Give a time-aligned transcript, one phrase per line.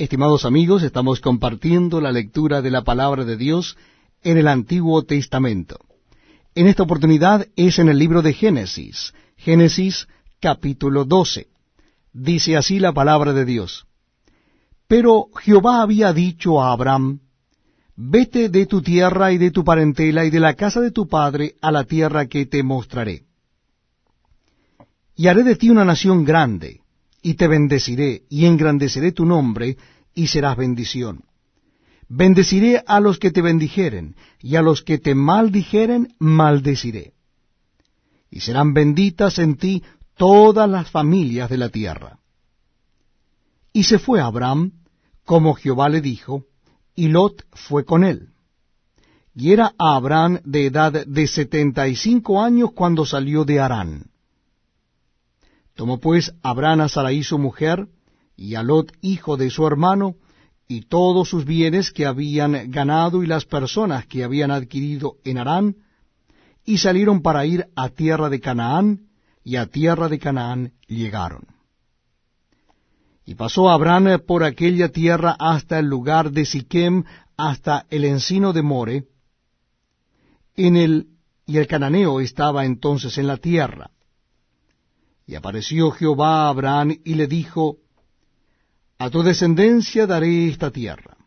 [0.00, 3.76] Estimados amigos, estamos compartiendo la lectura de la palabra de Dios
[4.22, 5.80] en el Antiguo Testamento.
[6.54, 10.06] En esta oportunidad es en el libro de Génesis, Génesis
[10.38, 11.48] capítulo 12.
[12.12, 13.86] Dice así la palabra de Dios.
[14.86, 17.18] Pero Jehová había dicho a Abraham,
[17.96, 21.56] Vete de tu tierra y de tu parentela y de la casa de tu padre
[21.60, 23.24] a la tierra que te mostraré.
[25.16, 26.82] Y haré de ti una nación grande,
[27.22, 29.76] y te bendeciré, y engrandeceré tu nombre,
[30.14, 31.24] y serás bendición.
[32.08, 37.12] Bendeciré a los que te bendijeren, y a los que te maldijeren, maldeciré.
[38.30, 39.82] Y serán benditas en ti
[40.16, 42.18] todas las familias de la tierra.
[43.72, 44.72] Y se fue Abraham,
[45.24, 46.44] como Jehová le dijo,
[46.94, 48.30] y Lot fue con él.
[49.34, 54.10] Y era Abraham de edad de setenta y cinco años cuando salió de Harán.
[55.78, 57.86] Tomó pues Abraham a Sarai su mujer,
[58.36, 60.16] y a Lot hijo de su hermano,
[60.66, 65.76] y todos sus bienes que habían ganado y las personas que habían adquirido en Harán,
[66.64, 69.06] y salieron para ir a tierra de Canaán,
[69.44, 71.46] y a tierra de Canaán llegaron.
[73.24, 77.04] Y pasó Abraham por aquella tierra hasta el lugar de Siquem,
[77.36, 79.04] hasta el encino de More,
[80.56, 81.06] en el,
[81.46, 83.92] y el cananeo estaba entonces en la tierra.
[85.28, 87.76] Y apareció Jehová a Abraham y le dijo,
[88.98, 91.18] A tu descendencia daré esta tierra.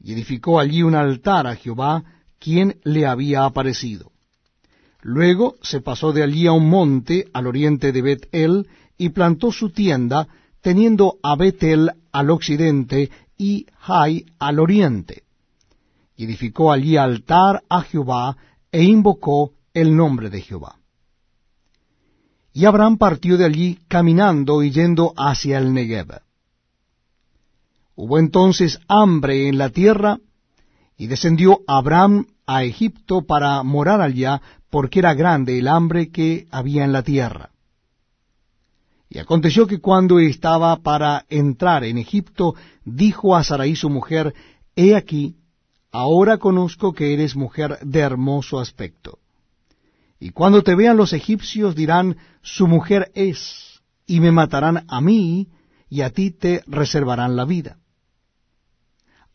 [0.00, 2.02] Y edificó allí un altar a Jehová,
[2.40, 4.10] quien le había aparecido.
[5.00, 9.70] Luego se pasó de allí a un monte al oriente de Bet-El y plantó su
[9.70, 10.26] tienda,
[10.60, 15.22] teniendo a Bet-El al occidente y Jai al oriente.
[16.16, 18.36] Y edificó allí altar a Jehová
[18.72, 20.78] e invocó el nombre de Jehová.
[22.58, 26.22] Y Abraham partió de allí caminando y yendo hacia el Negev.
[27.94, 30.18] Hubo entonces hambre en la tierra,
[30.96, 36.84] y descendió Abraham a Egipto para morar allá, porque era grande el hambre que había
[36.84, 37.50] en la tierra.
[39.08, 44.34] Y aconteció que cuando estaba para entrar en Egipto, dijo a Sarai su mujer,
[44.74, 45.36] He aquí,
[45.92, 49.20] ahora conozco que eres mujer de hermoso aspecto.
[50.20, 55.48] Y cuando te vean los egipcios dirán, su mujer es, y me matarán a mí,
[55.88, 57.78] y a ti te reservarán la vida.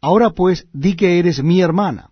[0.02, 2.10] Ahora pues di que eres mi hermana,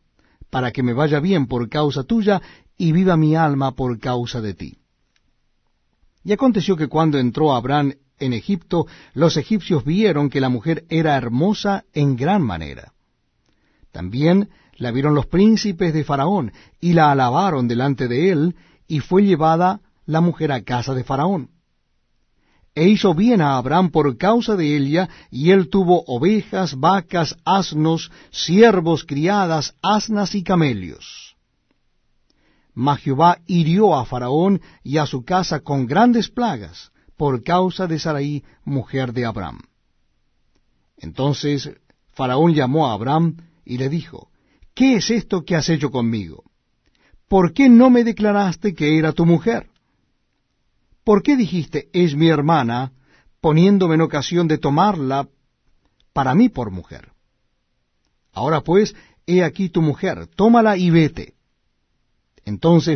[0.50, 2.42] para que me vaya bien por causa tuya,
[2.78, 4.78] y viva mi alma por causa de ti.
[6.24, 11.18] Y aconteció que cuando entró Abraham en Egipto, los egipcios vieron que la mujer era
[11.18, 12.94] hermosa en gran manera.
[13.92, 14.50] También
[14.82, 18.56] la vieron los príncipes de Faraón, y la alabaron delante de él,
[18.88, 21.52] y fue llevada la mujer a casa de Faraón.
[22.74, 28.12] E hizo bien a Abraham por causa de ella, y él tuvo ovejas, vacas, asnos,
[28.32, 31.36] siervos, criadas, asnas y camelios.
[32.74, 38.00] Mas Jehová hirió a Faraón y a su casa con grandes plagas, por causa de
[38.00, 39.60] Sarai, mujer de Abraham.
[40.98, 41.70] Entonces
[42.14, 44.31] Faraón llamó a Abraham y le dijo,
[44.82, 46.44] ¿qué es esto que has hecho conmigo?
[47.28, 49.70] ¿Por qué no me declaraste que era tu mujer?
[51.04, 52.92] ¿Por qué dijiste, es mi hermana,
[53.42, 55.30] poniéndome en ocasión de tomarla
[56.14, 57.12] para mí por mujer?
[58.34, 58.96] Ahora pues,
[59.28, 61.36] he aquí tu mujer, tómala y vete.
[62.44, 62.90] Entonces